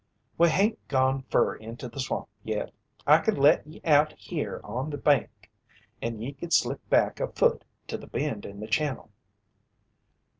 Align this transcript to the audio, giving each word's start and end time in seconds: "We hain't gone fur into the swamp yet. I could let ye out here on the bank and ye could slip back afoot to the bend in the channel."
"We 0.35 0.49
hain't 0.49 0.79
gone 0.87 1.25
fur 1.29 1.53
into 1.53 1.87
the 1.87 1.99
swamp 1.99 2.27
yet. 2.43 2.71
I 3.05 3.19
could 3.19 3.37
let 3.37 3.67
ye 3.67 3.81
out 3.85 4.13
here 4.13 4.59
on 4.63 4.89
the 4.89 4.97
bank 4.97 5.51
and 6.01 6.19
ye 6.23 6.33
could 6.33 6.53
slip 6.53 6.81
back 6.89 7.19
afoot 7.19 7.63
to 7.85 7.99
the 7.99 8.07
bend 8.07 8.43
in 8.43 8.59
the 8.61 8.67
channel." 8.67 9.11